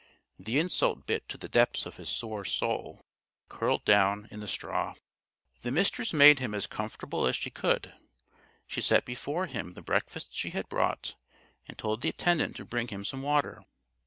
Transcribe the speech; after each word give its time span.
The 0.39 0.57
insult 0.57 1.05
bit 1.05 1.29
to 1.29 1.37
the 1.37 1.47
depths 1.47 1.85
of 1.85 1.97
his 1.97 2.09
sore 2.09 2.43
soul. 2.43 3.01
He 3.43 3.49
curled 3.49 3.85
down 3.85 4.27
in 4.31 4.39
the 4.39 4.47
straw. 4.47 4.95
The 5.61 5.69
Mistress 5.69 6.11
made 6.11 6.39
him 6.39 6.55
as 6.55 6.65
comfortable 6.65 7.27
as 7.27 7.35
she 7.35 7.51
could. 7.51 7.93
She 8.65 8.81
set 8.81 9.05
before 9.05 9.45
him 9.45 9.75
the 9.75 9.83
breakfast 9.83 10.33
she 10.35 10.49
had 10.49 10.67
brought 10.69 11.13
and 11.67 11.77
told 11.77 12.01
the 12.01 12.09
attendant 12.09 12.55
to 12.55 12.65
bring 12.65 12.87
him 12.87 13.05
some 13.05 13.21
water. 13.21 13.63